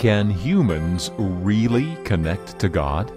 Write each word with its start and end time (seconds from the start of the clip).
Can 0.00 0.30
humans 0.30 1.10
really 1.18 1.94
connect 2.04 2.58
to 2.60 2.70
God? 2.70 3.12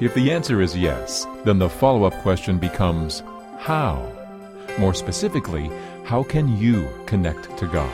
If 0.00 0.12
the 0.12 0.32
answer 0.32 0.60
is 0.60 0.76
yes, 0.76 1.24
then 1.44 1.60
the 1.60 1.68
follow 1.68 2.02
up 2.02 2.14
question 2.14 2.58
becomes 2.58 3.22
how? 3.58 4.10
More 4.76 4.92
specifically, 4.92 5.70
how 6.04 6.24
can 6.24 6.58
you 6.58 6.88
connect 7.06 7.56
to 7.58 7.68
God? 7.68 7.92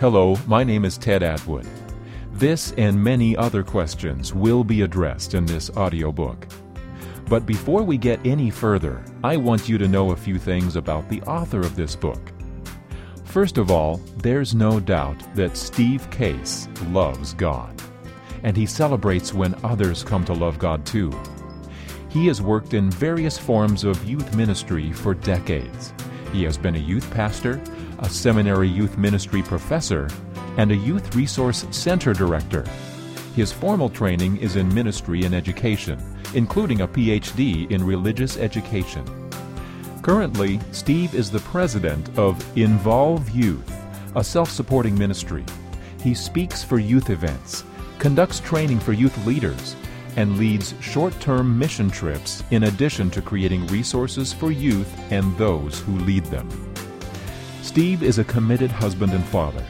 Hello, 0.00 0.36
my 0.48 0.64
name 0.64 0.84
is 0.84 0.98
Ted 0.98 1.22
Atwood. 1.22 1.64
This 2.32 2.72
and 2.72 3.00
many 3.00 3.36
other 3.36 3.62
questions 3.62 4.34
will 4.34 4.64
be 4.64 4.82
addressed 4.82 5.34
in 5.34 5.46
this 5.46 5.70
audiobook. 5.76 6.48
But 7.28 7.46
before 7.46 7.84
we 7.84 7.96
get 7.96 8.18
any 8.26 8.50
further, 8.50 9.04
I 9.22 9.36
want 9.36 9.68
you 9.68 9.78
to 9.78 9.86
know 9.86 10.10
a 10.10 10.16
few 10.16 10.40
things 10.40 10.74
about 10.74 11.08
the 11.08 11.22
author 11.22 11.60
of 11.60 11.76
this 11.76 11.94
book. 11.94 12.32
First 13.28 13.58
of 13.58 13.70
all, 13.70 14.00
there's 14.16 14.54
no 14.54 14.80
doubt 14.80 15.22
that 15.34 15.54
Steve 15.54 16.10
Case 16.10 16.66
loves 16.88 17.34
God, 17.34 17.70
and 18.42 18.56
he 18.56 18.64
celebrates 18.64 19.34
when 19.34 19.54
others 19.62 20.02
come 20.02 20.24
to 20.24 20.32
love 20.32 20.58
God 20.58 20.86
too. 20.86 21.12
He 22.08 22.26
has 22.28 22.40
worked 22.40 22.72
in 22.72 22.90
various 22.90 23.36
forms 23.36 23.84
of 23.84 24.02
youth 24.08 24.34
ministry 24.34 24.92
for 24.92 25.12
decades. 25.12 25.92
He 26.32 26.42
has 26.44 26.56
been 26.56 26.76
a 26.76 26.78
youth 26.78 27.08
pastor, 27.10 27.60
a 27.98 28.08
seminary 28.08 28.66
youth 28.66 28.96
ministry 28.96 29.42
professor, 29.42 30.08
and 30.56 30.72
a 30.72 30.76
youth 30.76 31.14
resource 31.14 31.66
center 31.70 32.14
director. 32.14 32.64
His 33.36 33.52
formal 33.52 33.90
training 33.90 34.38
is 34.38 34.56
in 34.56 34.74
ministry 34.74 35.24
and 35.24 35.34
education, 35.34 36.00
including 36.32 36.80
a 36.80 36.88
PhD 36.88 37.70
in 37.70 37.84
religious 37.84 38.38
education. 38.38 39.04
Currently, 40.02 40.60
Steve 40.72 41.14
is 41.14 41.30
the 41.30 41.40
president 41.40 42.16
of 42.16 42.56
Involve 42.56 43.28
Youth, 43.30 43.70
a 44.14 44.22
self 44.22 44.50
supporting 44.50 44.96
ministry. 44.96 45.44
He 46.02 46.14
speaks 46.14 46.62
for 46.62 46.78
youth 46.78 47.10
events, 47.10 47.64
conducts 47.98 48.40
training 48.40 48.78
for 48.78 48.92
youth 48.92 49.26
leaders, 49.26 49.74
and 50.16 50.38
leads 50.38 50.74
short 50.80 51.18
term 51.20 51.58
mission 51.58 51.90
trips 51.90 52.42
in 52.50 52.64
addition 52.64 53.10
to 53.10 53.20
creating 53.20 53.66
resources 53.66 54.32
for 54.32 54.50
youth 54.50 54.90
and 55.10 55.36
those 55.36 55.80
who 55.80 55.98
lead 55.98 56.24
them. 56.26 56.48
Steve 57.62 58.02
is 58.02 58.18
a 58.18 58.24
committed 58.24 58.70
husband 58.70 59.12
and 59.12 59.24
father. 59.24 59.64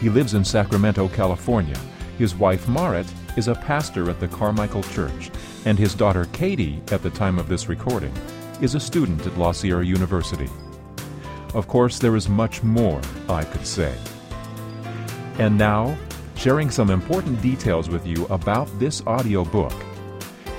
He 0.00 0.08
lives 0.08 0.34
in 0.34 0.44
Sacramento, 0.44 1.08
California. 1.08 1.78
His 2.18 2.34
wife, 2.34 2.66
Marit, 2.68 3.06
is 3.36 3.48
a 3.48 3.54
pastor 3.54 4.10
at 4.10 4.18
the 4.18 4.28
Carmichael 4.28 4.82
Church, 4.82 5.30
and 5.66 5.78
his 5.78 5.94
daughter, 5.94 6.24
Katie, 6.32 6.82
at 6.90 7.02
the 7.02 7.10
time 7.10 7.38
of 7.38 7.48
this 7.48 7.68
recording, 7.68 8.12
is 8.60 8.74
a 8.74 8.80
student 8.80 9.26
at 9.26 9.36
La 9.38 9.52
Sierra 9.52 9.84
University. 9.84 10.48
Of 11.54 11.68
course, 11.68 11.98
there 11.98 12.16
is 12.16 12.28
much 12.28 12.62
more 12.62 13.00
I 13.28 13.44
could 13.44 13.66
say. 13.66 13.96
And 15.38 15.58
now, 15.58 15.96
sharing 16.36 16.70
some 16.70 16.90
important 16.90 17.40
details 17.42 17.88
with 17.88 18.06
you 18.06 18.26
about 18.26 18.68
this 18.78 19.04
audio 19.06 19.44
book, 19.44 19.74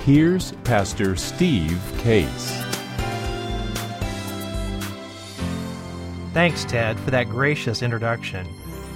here's 0.04 0.52
Pastor 0.64 1.16
Steve 1.16 1.80
Case. 1.98 2.62
Thanks, 6.32 6.64
Ted, 6.66 7.00
for 7.00 7.10
that 7.12 7.30
gracious 7.30 7.82
introduction. 7.82 8.46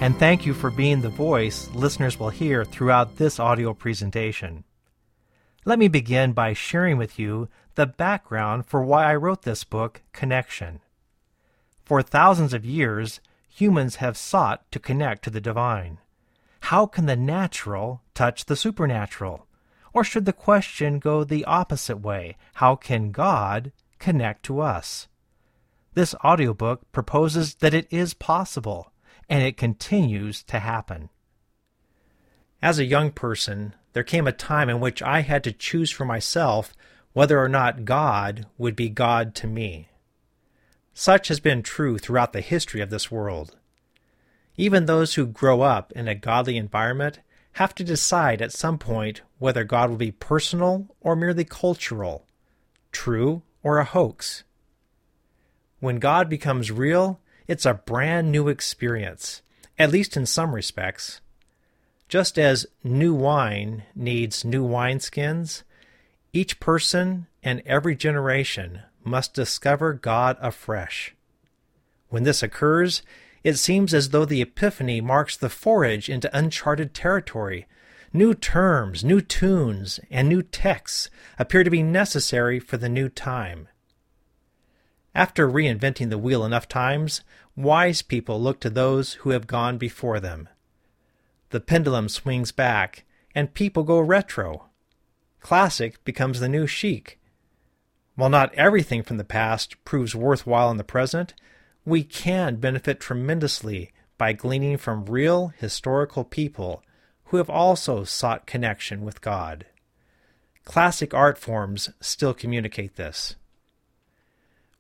And 0.03 0.19
thank 0.19 0.45
you 0.45 0.55
for 0.55 0.71
being 0.71 1.01
the 1.01 1.09
voice 1.09 1.71
listeners 1.75 2.19
will 2.19 2.31
hear 2.31 2.65
throughout 2.65 3.17
this 3.17 3.41
audio 3.41 3.73
presentation. 3.73 4.65
Let 5.67 5.79
me 5.79 5.89
begin 5.89 6.33
by 6.33 6.55
sharing 6.55 6.97
with 6.97 7.19
you 7.19 7.49
the 7.81 7.87
background 7.87 8.67
for 8.67 8.83
why 8.83 9.11
I 9.11 9.17
wrote 9.17 9.41
this 9.41 9.65
book, 9.65 10.03
Connection. 10.13 10.81
For 11.83 12.03
thousands 12.03 12.53
of 12.53 12.63
years, 12.63 13.21
humans 13.49 13.97
have 13.97 14.19
sought 14.19 14.71
to 14.73 14.79
connect 14.79 15.25
to 15.25 15.31
the 15.31 15.41
divine. 15.41 15.97
How 16.65 16.85
can 16.85 17.07
the 17.07 17.17
natural 17.17 18.03
touch 18.13 18.45
the 18.45 18.55
supernatural? 18.55 19.47
Or 19.95 20.05
should 20.05 20.27
the 20.27 20.35
question 20.35 20.99
go 20.99 21.25
the 21.25 21.47
opposite 21.47 21.97
way? 21.97 22.37
How 22.57 22.77
can 22.77 23.13
God 23.13 23.73
connect 23.99 24.43
to 24.43 24.61
us? 24.61 25.09
This 25.95 26.15
audiobook 26.23 26.93
proposes 26.93 27.55
that 27.57 27.73
it 27.73 27.89
is 27.91 28.13
possible, 28.13 28.93
and 29.27 29.43
it 29.43 29.57
continues 29.57 30.43
to 30.43 30.59
happen. 30.59 31.09
As 32.61 32.79
a 32.79 32.85
young 32.85 33.11
person, 33.11 33.75
there 33.95 34.05
came 34.05 34.27
a 34.27 34.33
time 34.33 34.69
in 34.69 34.81
which 34.81 35.01
I 35.01 35.21
had 35.23 35.43
to 35.45 35.53
choose 35.53 35.91
for 35.91 36.05
myself 36.05 36.75
whether 37.13 37.43
or 37.43 37.49
not 37.49 37.85
God 37.85 38.47
would 38.57 38.77
be 38.77 38.89
God 38.89 39.35
to 39.37 39.47
me. 39.47 39.89
Such 40.95 41.29
has 41.29 41.41
been 41.41 41.63
true 41.63 41.99
throughout 41.99 42.33
the 42.33 42.41
history 42.41 42.81
of 42.81 42.91
this 42.91 43.11
world. 43.11 43.57
Even 44.57 44.87
those 44.87 45.15
who 45.15 45.27
grow 45.27 45.63
up 45.63 45.93
in 45.93 46.09
a 46.09 46.15
godly 46.15 46.57
environment 46.57 47.21
have 47.53 47.75
to 47.77 47.85
decide 47.85 48.43
at 48.43 48.53
some 48.53 48.79
point 48.79 49.23
whether 49.39 49.65
God 49.65 49.91
will 49.91 49.97
be 49.97 50.13
personal 50.13 50.89
or 51.01 51.17
merely 51.17 51.45
cultural, 51.45 52.27
true 52.93 53.43
or 53.63 53.79
a 53.79 53.85
hoax. 53.85 54.45
When 55.81 55.99
God 55.99 56.29
becomes 56.29 56.71
real, 56.71 57.21
it's 57.49 57.67
a 57.67 57.75
brand 57.75 58.31
new 58.31 58.49
experience, 58.49 59.43
at 59.79 59.91
least 59.91 60.17
in 60.17 60.27
some 60.27 60.55
respects. 60.55 61.21
Just 62.09 62.39
as 62.39 62.67
new 62.85 63.15
wine 63.15 63.85
needs 63.95 64.45
new 64.45 64.67
wineskins, 64.67 65.63
each 66.33 66.61
person 66.61 67.27
and 67.43 67.63
every 67.67 67.97
generation 67.97 68.83
must 69.03 69.35
discover 69.35 69.93
God 69.93 70.37
afresh. 70.41 71.15
When 72.09 72.25
this 72.25 72.43
occurs, 72.43 73.03
it 73.43 73.57
seems 73.57 73.95
as 73.95 74.11
though 74.11 74.25
the 74.25 74.43
Epiphany 74.43 75.01
marks 75.01 75.37
the 75.37 75.49
forage 75.49 76.09
into 76.09 76.37
uncharted 76.37 76.93
territory. 76.93 77.67
New 78.13 78.35
terms, 78.35 79.05
new 79.05 79.21
tunes, 79.21 80.01
and 80.11 80.29
new 80.29 80.43
texts 80.43 81.11
appear 81.39 81.65
to 81.65 81.71
be 81.71 81.83
necessary 81.83 82.59
for 82.59 82.77
the 82.77 82.89
new 82.89 83.09
time. 83.09 83.69
After 85.15 85.49
reinventing 85.49 86.11
the 86.11 86.19
wheel 86.19 86.45
enough 86.45 86.69
times, 86.69 87.23
wise 87.57 88.03
people 88.03 88.41
look 88.41 88.61
to 88.61 88.71
those 88.71 89.15
who 89.15 89.31
have 89.31 89.47
gone 89.47 89.79
before 89.79 90.21
them 90.21 90.49
the 91.51 91.61
pendulum 91.61 92.09
swings 92.09 92.53
back, 92.53 93.05
and 93.35 93.55
people 93.55 93.83
go 93.83 93.99
retro. 94.01 94.70
Classic 95.41 96.03
becomes 96.05 96.41
the 96.41 96.49
new 96.49 96.67
chic. 96.67 97.19
While 98.15 98.29
not 98.29 98.55
everything 98.55 99.03
from 99.03 99.17
the 99.17 99.25
past 99.25 99.83
proves 99.85 100.15
worthwhile 100.15 100.71
in 100.71 100.77
the 100.77 100.85
present, 100.85 101.35
we 101.85 102.05
can 102.05 102.57
benefit 102.57 103.01
tremendously 103.01 103.93
by 104.19 104.35
gleaning 104.35 104.77
from 104.77 105.07
real 105.07 105.53
historical 105.59 106.25
people 106.25 106.83
who 107.25 107.39
have 107.39 107.49
also 107.49 108.05
sought 108.05 108.47
connection 108.47 109.03
with 109.03 109.23
God. 109.23 109.65
Classic 110.65 111.15
art 111.15 111.39
forms 111.39 111.91
still 112.01 112.35
communicate 112.35 112.97
this. 112.97 113.37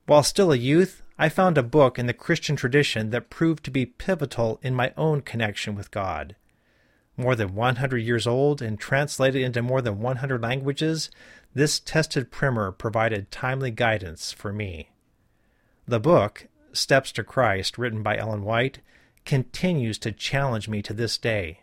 While 0.07 0.23
still 0.23 0.53
a 0.53 0.57
youth, 0.57 1.03
I 1.19 1.29
found 1.29 1.57
a 1.57 1.63
book 1.63 1.99
in 1.99 2.07
the 2.07 2.13
Christian 2.13 2.57
tradition 2.57 3.11
that 3.11 3.31
proved 3.31 3.65
to 3.65 3.71
be 3.71 3.87
pivotal 3.87 4.59
in 4.63 4.75
my 4.75 4.93
own 4.97 5.23
connection 5.23 5.75
with 5.75 5.91
God 5.91 6.37
more 7.21 7.37
than 7.37 7.55
100 7.55 7.99
years 7.99 8.27
old 8.27 8.63
and 8.63 8.79
translated 8.79 9.43
into 9.43 9.63
more 9.63 9.83
than 9.83 10.01
100 10.01 10.43
languages, 10.43 11.11
this 11.55 11.81
tested 11.81 12.31
primer 12.31 12.73
provided 12.73 13.31
timely 13.31 13.71
guidance 13.71 14.33
for 14.33 14.53
me. 14.53 14.91
The 15.87 16.01
book, 16.01 16.47
Steps 16.73 17.11
to 17.13 17.25
Christ, 17.25 17.79
written 17.79 18.03
by 18.03 18.17
Ellen 18.17 18.45
White, 18.45 18.79
continues 19.25 19.99
to 19.99 20.13
challenge 20.13 20.69
me 20.69 20.83
to 20.83 20.93
this 20.93 21.19
day. 21.19 21.61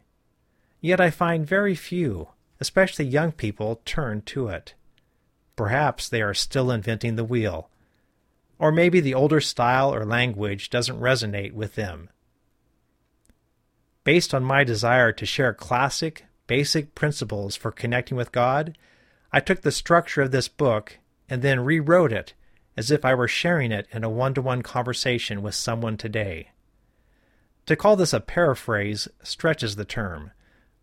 Yet 0.82 1.00
I 1.00 1.10
find 1.10 1.48
very 1.48 1.76
few, 1.76 2.30
especially 2.60 3.06
young 3.06 3.32
people, 3.32 3.82
turn 3.86 4.22
to 4.24 4.48
it. 4.50 4.74
Perhaps 5.56 6.10
they 6.10 6.22
are 6.22 6.34
still 6.34 6.70
inventing 6.70 7.16
the 7.16 7.24
wheel. 7.24 7.70
Or 8.60 8.72
maybe 8.72 9.00
the 9.00 9.14
older 9.14 9.42
style 9.42 9.94
or 9.94 10.06
language 10.06 10.70
doesn't 10.70 11.00
resonate 11.00 11.54
with 11.54 11.76
them. 11.76 12.10
Based 14.08 14.34
on 14.34 14.42
my 14.42 14.64
desire 14.64 15.12
to 15.12 15.26
share 15.26 15.54
classic, 15.54 16.28
basic 16.48 16.96
principles 16.96 17.58
for 17.58 17.74
connecting 17.74 18.16
with 18.16 18.32
God, 18.32 18.78
I 19.34 19.42
took 19.42 19.64
the 19.64 19.70
structure 19.70 20.22
of 20.22 20.32
this 20.32 20.48
book 20.48 21.00
and 21.28 21.42
then 21.42 21.60
rewrote 21.60 22.14
it 22.14 22.34
as 22.78 22.90
if 22.90 23.04
I 23.04 23.14
were 23.14 23.28
sharing 23.28 23.74
it 23.74 23.86
in 23.92 24.06
a 24.06 24.10
one 24.10 24.34
to 24.36 24.42
one 24.42 24.62
conversation 24.62 25.42
with 25.42 25.56
someone 25.56 25.98
today. 25.98 26.52
To 27.66 27.76
call 27.76 27.98
this 27.98 28.14
a 28.14 28.22
paraphrase 28.22 29.10
stretches 29.24 29.76
the 29.76 29.84
term. 29.84 30.32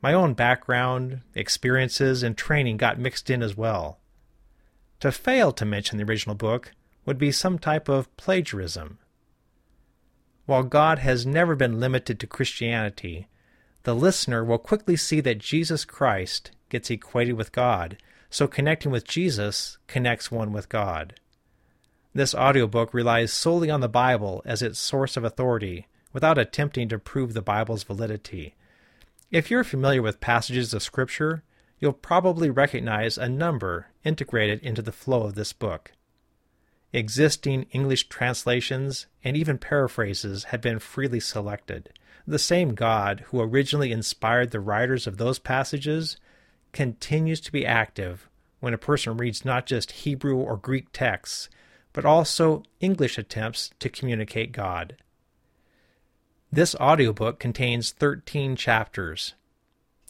My 0.03 0.12
own 0.12 0.35
background, 0.35 1.23
experiences, 1.35 2.23
and 2.23 2.37
training 2.37 2.77
got 2.77 2.99
mixed 2.99 3.31
in 3.31 3.43
as 3.43 3.56
well. 3.56 4.00
To 5.00 5.11
fail 5.11 5.50
to 5.53 5.65
mention 5.65 5.97
the 5.97 6.05
original 6.05 6.35
book 6.35 6.73
would 7.06 7.17
be 7.17 7.32
some 7.32 7.59
type 7.59 7.88
of 7.88 8.15
plagiarism. 8.19 8.99
While 10.46 10.64
God 10.64 10.99
has 10.99 11.25
never 11.25 11.56
been 11.56 11.81
limited 11.81 12.20
to 12.20 12.26
Christianity, 12.26 13.29
the 13.85 13.94
listener 13.94 14.44
will 14.44 14.58
quickly 14.58 14.96
see 14.96 15.20
that 15.20 15.38
Jesus 15.38 15.85
Christ 15.85 16.50
gets 16.69 16.91
equated 16.91 17.37
with 17.37 17.52
God, 17.52 17.96
so 18.31 18.46
connecting 18.46 18.91
with 18.91 19.06
Jesus 19.06 19.79
connects 19.87 20.31
one 20.31 20.52
with 20.52 20.69
God. 20.69 21.14
This 22.12 22.35
audiobook 22.35 22.93
relies 22.93 23.32
solely 23.32 23.70
on 23.70 23.81
the 23.81 23.88
Bible 23.88 24.43
as 24.44 24.62
its 24.62 24.79
source 24.79 25.17
of 25.17 25.25
authority, 25.25 25.87
without 26.12 26.38
attempting 26.38 26.88
to 26.88 26.99
prove 26.99 27.35
the 27.35 27.43
Bible's 27.43 27.82
validity. 27.82 28.55
If 29.31 29.50
you're 29.50 29.64
familiar 29.64 30.00
with 30.00 30.20
passages 30.20 30.73
of 30.73 30.82
Scripture, 30.82 31.43
you'll 31.81 31.93
probably 31.93 32.50
recognize 32.50 33.19
a 33.19 33.29
number 33.29 33.88
integrated 34.05 34.61
into 34.62 34.81
the 34.81 34.93
flow 34.93 35.23
of 35.23 35.35
this 35.35 35.52
book. 35.52 35.93
Existing 36.94 37.67
English 37.73 38.08
translations 38.08 39.06
and 39.25 39.37
even 39.37 39.58
paraphrases 39.58 40.44
have 40.44 40.61
been 40.61 40.79
freely 40.79 41.19
selected. 41.19 41.91
The 42.25 42.38
same 42.38 42.76
God 42.76 43.25
who 43.26 43.41
originally 43.41 43.91
inspired 43.91 44.52
the 44.52 44.61
writers 44.61 45.08
of 45.08 45.17
those 45.17 45.41
passages 45.41 46.19
continues 46.73 47.41
to 47.41 47.50
be 47.50 47.67
active 47.67 48.29
when 48.61 48.75
a 48.75 48.79
person 48.79 49.17
reads 49.17 49.44
not 49.44 49.67
just 49.67 49.91
Hebrew 49.91 50.37
or 50.37 50.56
Greek 50.56 50.93
texts, 50.93 51.49
but 51.93 52.05
also 52.05 52.62
English 52.79 53.19
attempts 53.19 53.70
to 53.81 53.88
communicate 53.88 54.52
God. 54.52 54.96
This 56.52 56.76
audiobook 56.76 57.41
contains 57.41 57.91
13 57.91 58.55
chapters. 58.55 59.35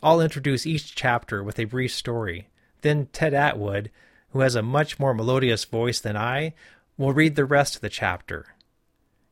I'll 0.03 0.21
introduce 0.21 0.67
each 0.67 0.95
chapter 0.95 1.43
with 1.43 1.59
a 1.59 1.65
brief 1.65 1.95
story. 1.95 2.51
Then 2.83 3.07
Ted 3.07 3.33
Atwood, 3.33 3.91
who 4.35 4.41
has 4.41 4.57
a 4.57 4.63
much 4.63 4.99
more 4.99 5.15
melodious 5.15 5.65
voice 5.65 6.01
than 6.01 6.17
I, 6.17 6.55
will 6.99 7.13
read 7.13 7.37
the 7.37 7.45
rest 7.45 7.77
of 7.77 7.83
the 7.83 7.89
chapter. 7.89 8.57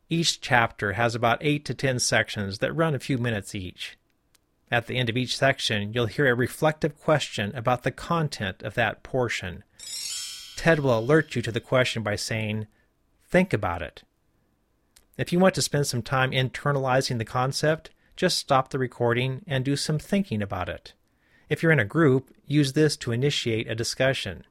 Each 0.08 0.40
chapter 0.40 0.93
has 0.93 1.16
about 1.16 1.38
8 1.40 1.64
to 1.64 1.75
10 1.75 1.99
sections 1.99 2.58
that 2.58 2.72
run 2.72 2.94
a 2.94 3.00
few 3.00 3.19
minutes 3.19 3.52
each. 3.52 3.99
At 4.70 4.87
the 4.87 4.96
end 4.96 5.10
of 5.10 5.16
each 5.16 5.37
section, 5.37 5.93
you'll 5.93 6.06
hear 6.06 6.31
a 6.31 6.37
reflective 6.37 6.96
question 7.00 7.52
about 7.56 7.82
the 7.82 7.90
content 7.90 8.62
of 8.62 8.75
that 8.75 9.02
portion. 9.02 9.64
Ted 10.54 10.78
will 10.78 10.96
alert 10.96 11.34
you 11.34 11.43
to 11.43 11.50
the 11.50 11.60
question 11.60 12.04
by 12.04 12.14
saying, 12.14 12.69
Think 13.28 13.52
about 13.52 13.82
it. 13.82 14.04
If 15.19 15.32
you 15.32 15.40
want 15.40 15.56
to 15.56 15.62
spend 15.62 15.88
some 15.88 16.02
time 16.02 16.31
internalizing 16.31 17.19
the 17.19 17.25
concept, 17.25 17.90
just 18.14 18.38
stop 18.38 18.70
the 18.70 18.78
recording 18.78 19.43
and 19.49 19.64
do 19.64 19.75
some 19.75 19.99
thinking 19.99 20.43
about 20.43 20.69
it. 20.69 20.93
If 21.49 21.60
you're 21.60 21.72
in 21.72 21.81
a 21.81 21.84
group, 21.84 22.32
use 22.46 22.75
this 22.75 22.96
to 22.99 23.10
initiate 23.10 23.69
a 23.69 23.75
discussion. 23.75 24.44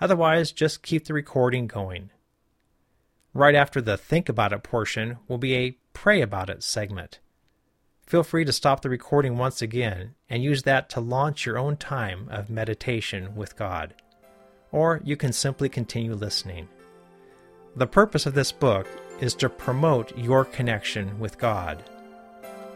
Otherwise, 0.00 0.52
just 0.52 0.82
keep 0.82 1.04
the 1.04 1.14
recording 1.14 1.66
going. 1.66 2.10
Right 3.34 3.54
after 3.54 3.80
the 3.80 3.96
think 3.96 4.28
about 4.28 4.52
it 4.52 4.62
portion 4.62 5.18
will 5.28 5.38
be 5.38 5.54
a 5.54 5.76
pray 5.92 6.20
about 6.20 6.50
it 6.50 6.62
segment. 6.62 7.18
Feel 8.06 8.22
free 8.22 8.44
to 8.44 8.52
stop 8.52 8.80
the 8.80 8.88
recording 8.88 9.36
once 9.36 9.60
again 9.60 10.14
and 10.30 10.42
use 10.42 10.62
that 10.62 10.88
to 10.90 11.00
launch 11.00 11.44
your 11.44 11.58
own 11.58 11.76
time 11.76 12.26
of 12.30 12.48
meditation 12.48 13.36
with 13.36 13.56
God. 13.56 13.94
Or 14.72 15.00
you 15.04 15.16
can 15.16 15.32
simply 15.32 15.68
continue 15.68 16.14
listening. 16.14 16.68
The 17.76 17.86
purpose 17.86 18.24
of 18.24 18.34
this 18.34 18.50
book 18.50 18.86
is 19.20 19.34
to 19.34 19.48
promote 19.48 20.16
your 20.16 20.44
connection 20.44 21.18
with 21.18 21.38
God. 21.38 21.84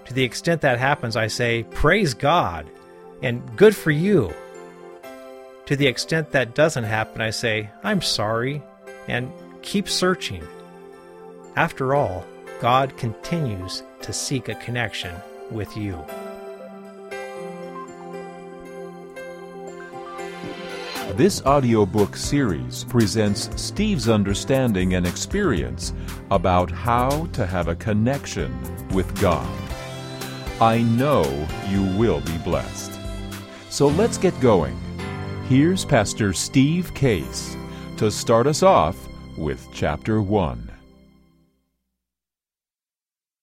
To 0.05 0.13
the 0.13 0.25
extent 0.25 0.61
that 0.61 0.79
happens, 0.79 1.17
I 1.17 1.29
say, 1.29 1.63
Praise 1.71 2.13
God 2.13 2.69
and 3.23 3.57
good 3.57 3.75
for 3.75 3.91
you. 3.91 4.35
To 5.73 5.77
the 5.77 5.87
extent 5.87 6.33
that 6.33 6.55
doesn't 6.55 6.85
happen, 6.85 7.23
I 7.23 7.31
say, 7.31 7.71
I'm 7.83 8.03
sorry 8.03 8.63
and 9.09 9.33
keep 9.63 9.89
searching. 9.89 10.47
After 11.57 11.95
all, 11.95 12.27
God 12.61 12.95
continues 12.99 13.83
to 14.03 14.13
seek 14.13 14.51
a 14.51 14.55
connection 14.57 15.15
with 15.51 15.75
you. 15.75 15.99
This 21.15 21.41
audiobook 21.47 22.17
series 22.17 22.85
presents 22.85 23.49
Steve's 23.57 24.11
understanding 24.11 24.93
and 24.93 25.07
experience 25.07 25.95
about 26.31 26.71
how 26.71 27.25
to 27.33 27.47
have 27.47 27.69
a 27.69 27.77
connection 27.77 28.55
with 28.91 29.19
God. 29.19 29.49
I 30.61 30.83
know 30.83 31.25
you 31.71 31.83
will 31.97 32.21
be 32.21 32.37
blessed. 32.45 32.93
So 33.71 33.87
let's 33.87 34.19
get 34.19 34.39
going. 34.39 34.79
Here's 35.49 35.85
Pastor 35.85 36.33
Steve 36.33 36.95
Case 36.95 37.57
to 37.97 38.11
start 38.11 38.47
us 38.47 38.63
off 38.63 38.97
with 39.37 39.69
Chapter 39.73 40.23
1. 40.23 40.82